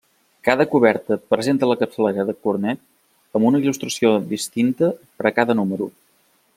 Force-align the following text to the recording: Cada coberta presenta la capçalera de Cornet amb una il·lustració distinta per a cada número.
Cada 0.47 0.65
coberta 0.69 1.17
presenta 1.33 1.69
la 1.71 1.75
capçalera 1.81 2.25
de 2.31 2.35
Cornet 2.47 2.83
amb 3.41 3.49
una 3.51 3.63
il·lustració 3.63 4.15
distinta 4.35 4.93
per 5.21 5.31
a 5.33 5.37
cada 5.41 5.61
número. 5.63 5.93